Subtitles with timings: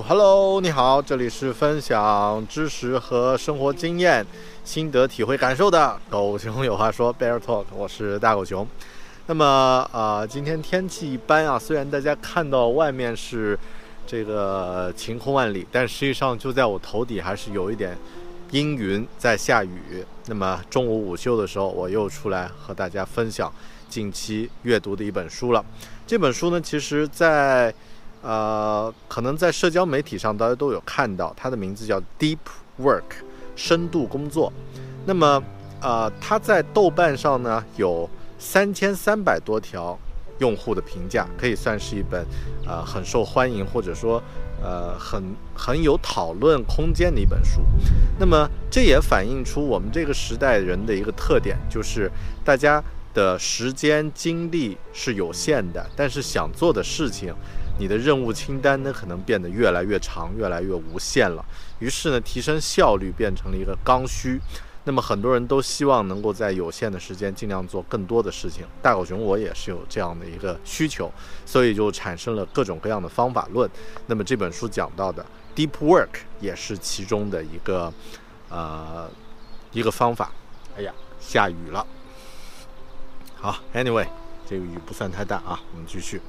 [0.00, 4.26] ，Hello，你好，这里是分享知识和生活经验、
[4.64, 8.66] 心得体会感受的《狗熊有话说》Bear Talk，我是大狗熊。
[9.26, 9.44] 那么
[9.92, 13.58] 啊、今天天气一般啊，虽然大家看到外面是
[14.06, 17.96] 这个晴空万里，但实际上就在我头顶还是有一点
[18.50, 20.04] 阴云在下雨。
[20.26, 23.52] 那么中午午休的时候，我又出来和大家分享
[23.88, 25.64] 近期阅读的一本书了。
[26.06, 27.74] 这本书呢，其实在
[28.26, 32.38] 呃，可能在社交媒体上大家都有看到，它的名字叫 Deep
[32.80, 33.22] Work，
[33.54, 34.52] 深度工作。
[35.04, 35.40] 那么
[35.80, 39.96] 呃，它在豆瓣上呢有三千三百多条
[40.40, 42.26] 用户的评价，可以算是一本
[42.66, 44.20] 呃很受欢迎或者说
[44.60, 45.22] 呃很
[45.54, 47.60] 很有讨论空间的一本书。
[48.18, 52.10] 那么这也反映出我们这个时代人的一个特点，就是
[52.44, 52.82] 大家
[53.14, 57.32] 的时间精力是有限的，但是想做的事情，
[57.78, 61.44] 你的任务清单呢可能变得越来越长，越来越无限了。
[61.78, 64.40] 于是呢，提升效率变成了一个刚需。
[64.84, 68.64] 那么很多人都希望能够在有限的时间尽量做更多的事情。
[68.80, 71.10] 大狗熊我也是有这样的一个需求，
[71.44, 73.68] 所以就产生了各种各样的方法论。
[74.06, 75.26] 那么这本书讲到的
[75.56, 77.92] deep work 也是其中的一个
[78.48, 79.10] 呃
[79.72, 80.30] 一个方法。
[80.78, 81.84] 哎呀，下雨了。
[83.34, 84.06] 好，anyway，
[84.48, 86.20] 这个雨不算太大啊，我们继续。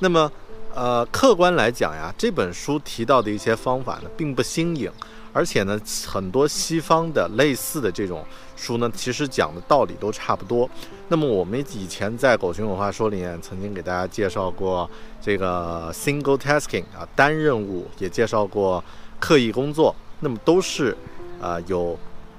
[0.00, 0.30] 那么
[0.74, 4.90] 呃，客观来讲呀，这本书提到的一些方法呢，并不新颖。
[5.32, 8.24] 而且呢，很多西方的类似的这种
[8.56, 10.68] 书呢，其实讲的道理都差不多。
[11.06, 14.90] 那么我们以前在《狗熊有话说》里面曾经给大家介绍过
[15.22, 18.82] 这个 single tasking 啊，单任务，也介绍过
[19.20, 20.96] 刻意工作，那么都是
[21.40, 21.96] 啊有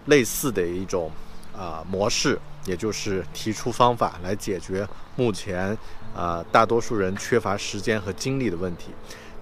[0.07, 1.09] 类似的一种
[1.57, 4.85] 啊模式，也就是提出方法来解决
[5.15, 5.77] 目前
[6.15, 8.91] 啊大多数人缺乏时间和精力的问题。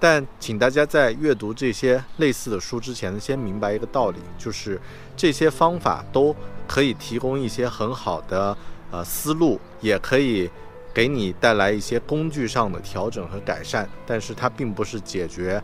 [0.01, 4.79] 但请大家在阅读这些类似的书之前，先明白一个道理，就是
[5.17, 6.33] 这些方法都
[6.65, 8.55] 可以提供一些很好的
[8.91, 10.49] 呃思路，也可以
[10.93, 15.61] 给你带来一些工具上的调整和改善，但是它并不是解决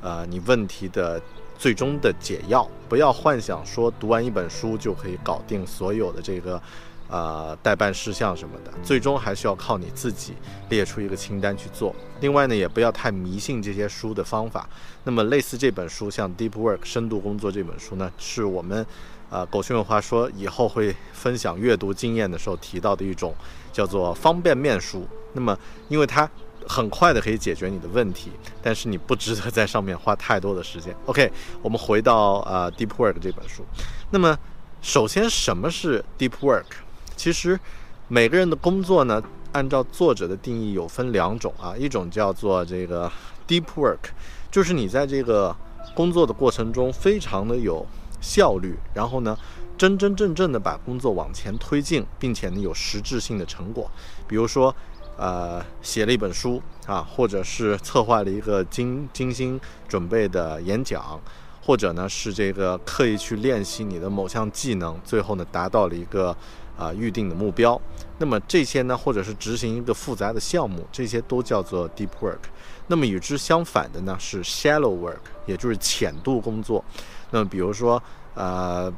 [0.00, 1.20] 呃你问题的
[1.58, 2.66] 最终的解药。
[2.88, 6.58] 不要幻想说读完一本书就可以搞定所有的这个。
[7.08, 10.34] 呃，代办事项什么的，最终还是要靠你自己
[10.70, 11.94] 列出一个清单去做。
[12.20, 14.68] 另外呢，也不要太迷信这些书的方法。
[15.04, 18.84] 那么，类似这本书，像《Deep Work》深度工作这本书呢，是我们
[19.28, 23.34] 呃狗熊有话说以后会分享阅读经验的时候提到的一种
[23.70, 25.06] 叫做方便面书。
[25.34, 25.56] 那么，
[25.88, 26.28] 因为它
[26.66, 28.32] 很快的可以解决你的问题，
[28.62, 30.96] 但是你不值得在上面花太多的时间。
[31.06, 33.62] OK，我们回到呃《Deep Work》这本书。
[34.10, 34.36] 那么，
[34.80, 36.64] 首先什么是 Deep Work？
[37.16, 37.58] 其实，
[38.08, 43.10] 每个人的工作呢，按照作者的定义有分两种啊，一种叫做这个
[43.48, 43.98] deep work，
[44.50, 45.54] 就是你在这个
[45.94, 47.86] 工作的过程中非常的有
[48.20, 49.36] 效率，然后呢，
[49.78, 53.90] 真真正正的把工作往前推进，并且呢有实质性的成果，
[54.26, 54.74] 比如说，
[55.16, 61.20] 呃，写了一本书啊，或者是策划了一个精精心准备的演讲。
[61.66, 66.36] 或者呢是这个刻意去练习你的某项技能，最后呢达到了一个
[66.76, 67.80] 啊预定的目标。
[68.18, 72.38] 那么这些呢，或者是执行一个复杂的项目，这些都叫做 deep work。
[72.86, 76.84] 那么与之相反的呢是 shallow work，也就是浅度工作。
[77.30, 78.00] 那么比如说
[78.34, 78.92] 呃，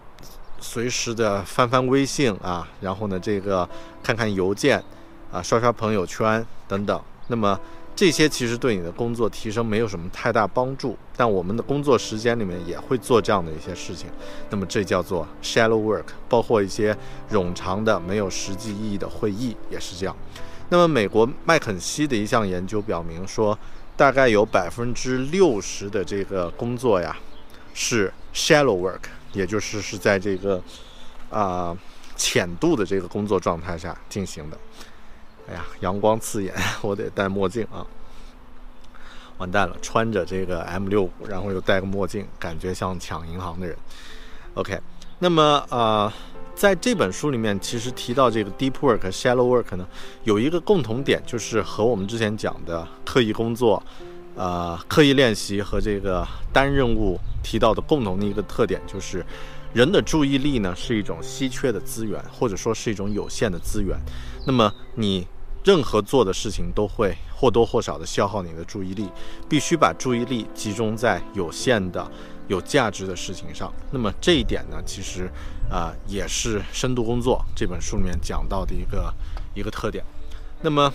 [0.60, 3.68] 随时的翻翻微信啊，然后呢这个
[4.02, 4.82] 看看邮件
[5.30, 7.00] 啊，刷刷朋友圈等等。
[7.28, 7.58] 那么
[7.96, 14.10] 这些其实对你的工作提升没有什么太大帮助，但我们的工作时间里面也会做这样的一些事情，
[14.50, 16.94] 那么这叫做 shallow work，包括一些
[17.30, 20.14] 冗长的没有实际意义的会议也是这样。
[20.68, 23.58] 那么美国麦肯锡的一项研究表明说，
[23.96, 27.16] 大概有百分之六十的这个工作呀
[27.72, 30.62] 是 shallow work，也就是是在这个
[31.30, 31.74] 啊
[32.14, 34.58] 浅度的这个工作状态下进行的。
[35.48, 37.86] 哎呀，阳光刺眼， 我得戴墨镜啊！
[39.38, 43.76] 完蛋了，穿着这个 M 六五，然后又戴个墨镜，感觉像抢银行的人。
[44.54, 44.80] OK，
[45.18, 46.10] 那么呃，
[46.54, 49.86] 在这本书里面，其实提到这个 deep work 和、shallow work 呢，
[50.24, 53.82] 有一个共同点，就是和我们之前讲的刻意工作、
[54.34, 59.22] 呃刻意练习和这个单任务提到的共同的一个特点，就是
[59.74, 63.94] 人的注意力呢是一种稀缺的资源，或者说是一种有限的资源。
[64.46, 65.26] 那么你
[65.66, 69.10] 任何做的事情都会或多或少的消耗你的注意力，
[69.48, 72.08] 必须把注意力集中在有限的、
[72.46, 73.72] 有价值的事情上。
[73.90, 75.28] 那么这一点呢，其实
[75.68, 79.12] 啊也是深度工作这本书里面讲到的一个
[79.56, 80.04] 一个特点。
[80.62, 80.92] 那么，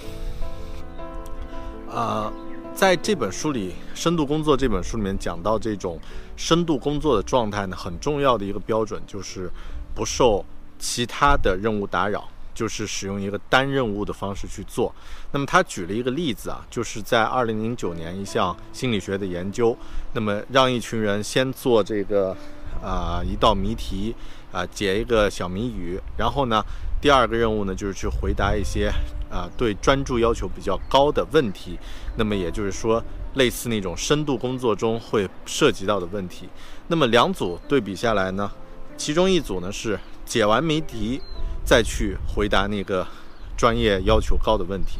[1.91, 2.31] 啊，
[2.73, 5.99] 在这本书里，《深度工作》这本书里面讲到这种
[6.37, 9.51] 深度工作的状态呢，很重要的一个标准就是
[9.93, 10.45] 不受
[10.79, 12.25] 其他的任务打扰。
[12.61, 14.93] 就是使用一个单任务的方式去做。
[15.31, 19.75] 那么他举了一个例子啊，就是在二零零九年一项心理学的研究，
[20.13, 22.37] 那么让一群人先做这个
[22.83, 24.15] 啊一道谜题
[24.51, 26.63] 啊解一个小谜语，然后呢
[27.01, 28.91] 第二个任务呢就是去回答一些
[29.31, 31.79] 啊对专注要求比较高的问题。
[32.15, 33.03] 那么也就是说
[33.33, 36.47] 类似那种深度工作中会涉及到的问题。
[36.89, 38.51] 那么两组对比下来呢，
[38.95, 41.19] 其中一组呢是解完谜题。
[41.63, 43.07] 再去回答那个
[43.57, 44.99] 专业要求高的问题。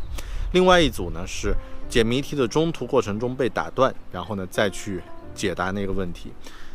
[0.54, 1.56] 另外一组呢是
[1.90, 5.02] 解谜题的中途过程中被打断，然后呢再去
[5.34, 6.32] 解答那个问题。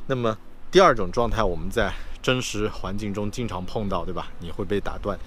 [0.07, 0.37] 那么
[0.71, 1.93] 第二种状态我们在
[2.23, 4.29] 真实环境中经常碰到，对吧？
[4.41, 5.19] 你会被打断。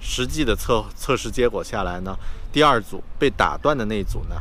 [0.00, 2.16] 实际的测测试结果下来呢，
[2.50, 4.36] 第二组被打断的那一组呢，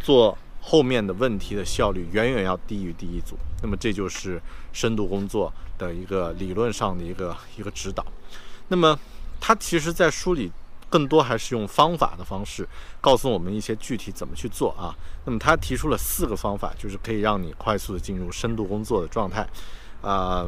[0.00, 3.36] 做后面的问题的效率远远要低于第一组。
[3.62, 4.40] 那么这就是
[4.72, 8.06] 深度工作的一个理论上的一个一个指导。
[8.68, 8.98] 那么，
[9.40, 10.50] 他其实，在书里
[10.88, 12.68] 更多还是用方法的方式
[13.00, 14.94] 告诉我们一些具体怎么去做啊。
[15.24, 19.46] 那么，他提出了四个方法，就是可以让你快速的进入深度工作的状态。
[20.02, 20.46] 啊，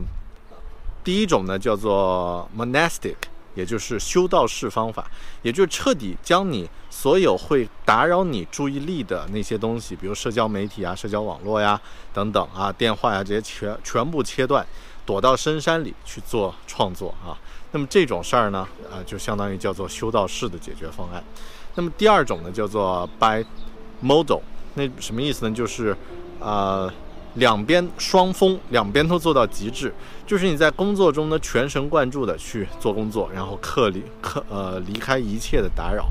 [1.05, 3.17] 第一种呢叫做 monastic，
[3.55, 5.09] 也就是修道士方法，
[5.43, 11.81] 也就是彻底将你所有会打扰你注意力的那些东西，比如社交媒体啊、社交网络呀
[12.13, 14.67] 等等啊、电话呀这些全全部切断，
[15.07, 17.37] 躲到深山里去做创作啊。
[17.73, 21.23] 那么这种事儿呢，呃，就相当于叫做修道士的解决方案。
[21.75, 23.45] 那么第二种呢，叫做 by
[24.01, 24.41] model，
[24.75, 25.55] 那什么意思呢？
[25.55, 25.97] 就是，
[26.39, 26.89] 呃，
[27.35, 29.93] 两边双峰，两边都做到极致，
[30.25, 36.07] 就是你在工作中呢全神贯注的去做工作，然后克离克呃离开一切的打扰。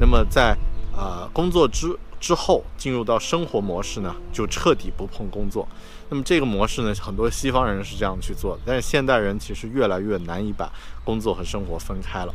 [0.00, 0.56] 那么在
[0.96, 1.88] 呃工作之
[2.20, 5.66] 之后进入到生活模式呢，就彻底不碰工作。
[6.08, 10.70] 那么这个模式呢，很多西方人是这样去做的，但是现代人其实越来越难以把
[11.04, 12.34] 工作和生活分开了。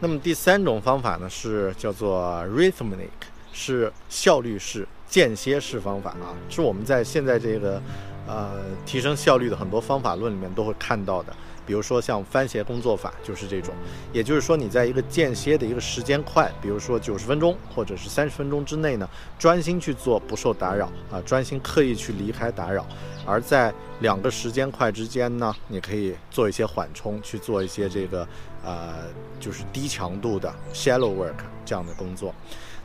[0.00, 3.08] 那么第三种方法呢，是叫做 rhythmic，
[3.52, 7.80] 是效率式、间歇式方法啊，是我们在现在这个
[8.26, 11.32] 呃提升效率的很多方法论里面都会看到的。
[11.66, 13.74] 比如说像番茄工作法就是这种，
[14.12, 22.86] 也就是说你在一个间歇的一个时间块，比如说九十分钟或者是三十分钟之内呢，专心去做，不受打扰啊，专心刻意去离开打扰。
[23.24, 28.26] 而在两个时间块之间呢，你可以做一些缓冲，去做一些这个
[28.64, 29.04] 呃
[29.38, 32.34] 就是低强度的 shallow work 这样的工作。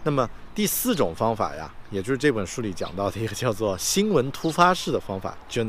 [0.03, 5.65] 那么第四种方法呀，也就是这本书里讲到的一个叫做新闻突发式的方法，就。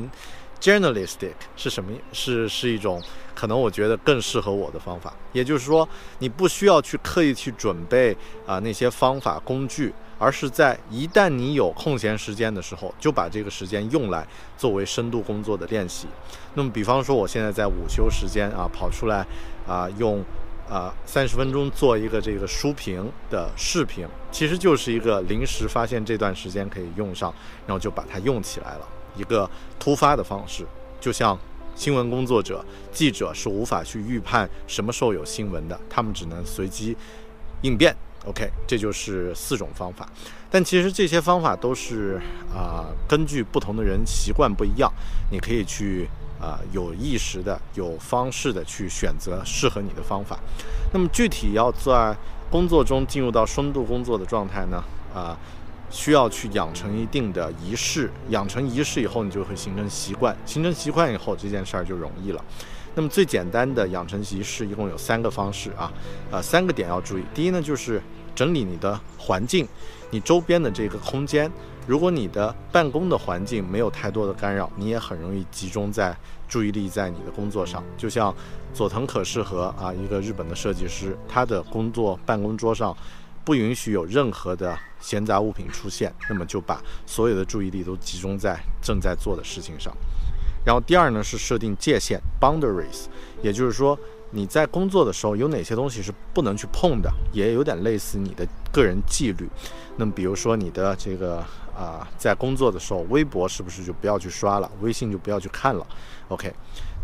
[0.60, 1.92] Journalistic 是什么？
[2.12, 3.00] 是是一种
[3.34, 5.14] 可能我觉得更适合我的方法。
[5.32, 5.88] 也就是说，
[6.18, 16.08] 你不需要去刻意去准备啊那些方法工具，而是在一旦你有空闲时间的时候，就把这个时间用来作为深度工作的练习。
[16.54, 19.24] 那么，比方说我现在在午休时间啊跑出来
[19.66, 20.24] 啊用
[20.68, 27.32] 啊三十分钟做一个这个书评的视频，其实就是一个临时发现这段时间可以用上，
[27.64, 28.88] 然后就把它用起来了。
[29.18, 30.64] 一个突发的方式，
[31.00, 31.36] 就像
[31.74, 36.96] 新闻工作者、记者是无法去预判什么时候有新闻的，他们只能随机
[37.62, 37.94] 应变。
[38.26, 40.08] OK，这就是四种方法。
[40.50, 42.20] 但其实这些方法都是
[42.54, 44.92] 啊，根据不同的人习惯不一样，
[45.30, 46.08] 你可以去
[46.40, 50.38] 啊有意识的、有方式的去选择适合你的方法。
[50.92, 52.14] 那么具体要在
[52.50, 54.82] 工作中进入到深度工作的状态呢？
[55.14, 55.38] 啊。
[55.90, 62.44] 需要去养成一定的仪式，养成仪式以后，你就会形成习惯，形成习惯以后，这件事儿就容易了。
[62.94, 65.92] 那么最简单的养成仪式，一共有三个方式啊，
[66.30, 67.22] 呃，三个点要注意。
[67.32, 68.02] 第一呢，就是
[68.34, 69.66] 整理你的环境，
[70.10, 71.50] 你周边的这个空间。
[71.86, 76.14] 如果你的办公的环境没有太多的干扰，你也很容易集中在
[76.46, 77.82] 注意力在你的工作上。
[77.96, 78.34] 就像
[78.74, 82.94] 佐藤可士和啊，一个日本的设计师，他的工作办公桌上
[83.48, 89.90] 不允许有任何的闲杂物品出现，那么就把所有的注意力都集中在正在做的事情上。
[90.66, 93.06] 然后第二呢是设定界限 （boundaries），
[93.40, 93.98] 也就是说
[94.32, 99.48] 你在工作的时候有哪些东西是不能去碰的，也有点类似你的个人纪律。
[99.96, 101.42] 那么比如说你的这个。
[101.78, 104.68] 啊，在工作的时候，微博是不是就不要去刷了？
[104.80, 105.86] 微信就不要去看了。
[106.26, 106.52] OK，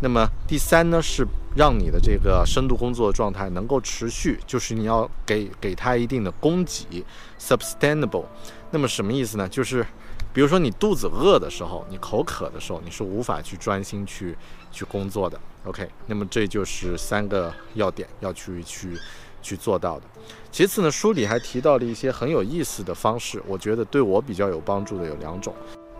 [0.01, 1.25] 那么第三呢，是
[1.55, 7.03] 让你的这个深度工作的状态能够持续，就是你要给给它一定的供给
[7.39, 8.25] ，sustainable。
[8.71, 9.47] 那么什么意思呢？
[9.47, 9.85] 就是
[10.33, 14.37] 比如说你肚子饿的时候，你口渴的时候，你是无法去专心去
[14.71, 15.39] 去工作的。
[15.63, 18.97] OK，那么这就是三个要点要去去。
[19.45, 20.05] 去做到的。
[20.51, 25.53] 其次呢，书里还提到了一些很有意思的方式，我觉得对我比较有帮助的有两种。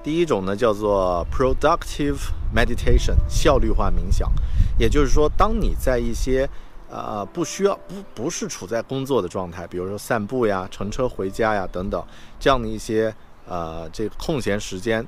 [0.05, 2.17] 第一种呢叫做 productive
[2.55, 4.31] meditation，效率化冥想。
[4.77, 6.47] 也就是说，当你在一些
[6.91, 12.05] 呃不需要不不是处在工作的状态，比如说散步呀、乘车回家呀等等
[12.39, 13.11] 这样的一些
[13.47, 15.03] 呃这个空闲时间。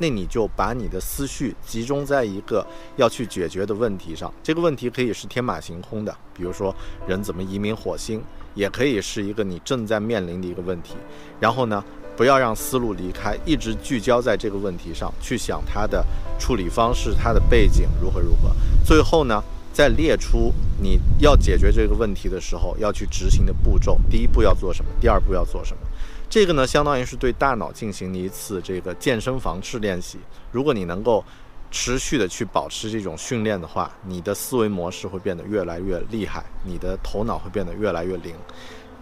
[0.00, 2.64] 那你就把你的思绪集中在一个
[2.96, 4.32] 要去解决的问题上。
[4.44, 6.74] 这个问题可以是天马行空的，比如说
[7.06, 8.22] 人怎么移民火星，
[8.54, 10.94] 也可以是一个你正在面临的一个问题。
[11.40, 11.84] 然后呢，
[12.18, 16.04] 不要让思路离开，一直聚焦在这个问题上去想它的
[16.36, 18.50] 处理方式、它的背景如何如何。
[18.84, 19.40] 最后呢，
[19.72, 24.00] 再列出你要解决这个问题的时候要去执行的步骤。
[24.10, 24.90] 第一步要做什么？
[25.00, 25.82] 第二步要做什么？
[26.28, 30.18] 这个呢，相当于是对大脑进行一次这个健身房式练习。
[30.50, 31.24] 如果你能够
[31.70, 38.34] 持续的去保持这种训练的话，你的思维模式会变得越来越厉害，你的头脑会变得越来越灵。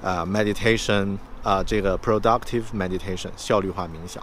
[0.03, 4.21] 啊，meditation 啊，这个 productive meditation 效率化冥想。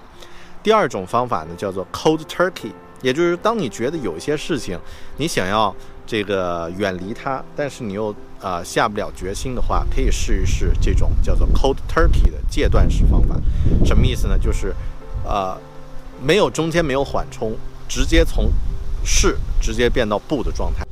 [0.61, 4.77] 第二种方法呢，叫做 cold turkey，也就是当你觉得有一些事情
[5.15, 5.73] 你想要
[6.05, 13.39] 这个远离它，但是你又啊，下不了决心的话，可以试一试这种叫做 cold turkey 的戒断式方法。
[13.85, 14.37] 什么意思呢？
[14.37, 14.75] 就是，
[15.23, 15.57] 呃，
[16.21, 17.55] 没有中间没有缓冲，
[17.87, 18.51] 直接从
[19.05, 20.85] 是直接变到不的状态。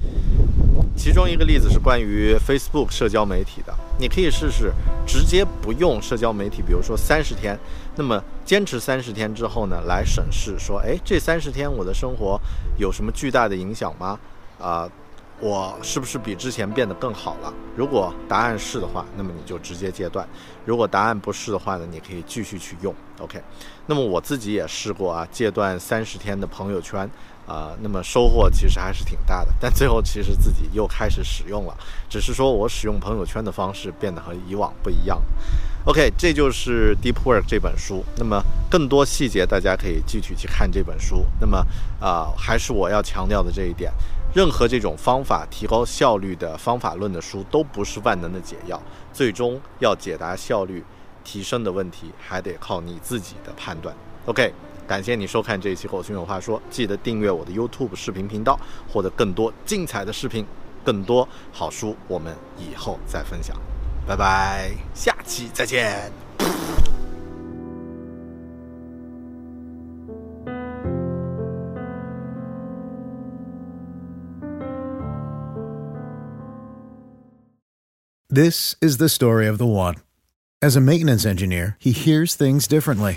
[0.95, 4.71] 其中一个例子是关于 Facebook 社交媒体的，你可以试试
[5.05, 7.57] 直接不用社交媒体，比如说三十天，
[7.95, 12.39] 那么坚持三十天之后呢，来审视说，哎，这三十天我的生活
[12.77, 14.19] 有什么巨大的影响吗？
[14.59, 14.89] 啊？
[15.39, 17.51] 我是不是比之前变得更好了？
[17.75, 20.23] 如果答案是的话，那么你就直接戒断；
[20.65, 22.93] 如果答案不是的话呢，你可以继续去用。
[23.19, 23.41] OK，
[23.87, 27.09] 那么我自己也试过啊，戒断三十天的朋友圈
[27.47, 29.51] 啊，那么收获其实还是挺大的。
[29.59, 31.75] 但最后其实自己又开始使用了，
[32.09, 35.21] 只是说我使用朋友圈的方式变得和以往不一样。
[35.85, 38.05] OK，这就是《Deep Work》这本书。
[38.17, 41.25] 那么更多细节大家可以继续去看这本书。
[41.39, 41.65] 那么
[41.99, 43.91] 啊，还是我要强调的这一点。
[44.33, 48.81] 任何这种方法提高效率的方法论的书都不是万能的解药，
[49.11, 50.81] 最终要解答效率
[51.23, 53.93] 提升的问题，还得靠你自己的判断。
[54.27, 54.53] OK，
[54.90, 58.58] 感谢你收看这一期《狗熊有话说》，记得订阅我的 YouTube 视频频道，
[58.88, 60.46] 获得更多精彩的视频，
[60.84, 63.56] 更多好书，我们以后再分享。
[64.06, 66.12] 拜拜，下期再见。
[78.28, 79.96] This is the story of the one.
[80.60, 83.16] As a maintenance engineer, he hears things differently.